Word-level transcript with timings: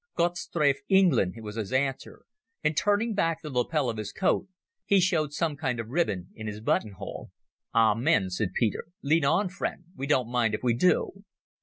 "Gott 0.15 0.35
strafe 0.35 0.79
England!" 0.89 1.35
was 1.43 1.57
his 1.57 1.71
answer, 1.71 2.23
and, 2.63 2.75
turning 2.75 3.13
back 3.13 3.39
the 3.43 3.51
lapel 3.51 3.87
of 3.87 3.97
his 3.97 4.11
coat, 4.11 4.47
he 4.83 4.99
showed 4.99 5.31
some 5.31 5.55
kind 5.55 5.79
of 5.79 5.89
ribbon 5.89 6.29
in 6.33 6.47
his 6.47 6.59
buttonhole. 6.59 7.29
"Amen," 7.75 8.31
said 8.31 8.49
Peter. 8.55 8.85
"Lead 9.03 9.23
on, 9.23 9.47
friend. 9.47 9.83
We 9.95 10.07
don't 10.07 10.31
mind 10.31 10.55
if 10.55 10.63
we 10.63 10.73
do." 10.73 11.23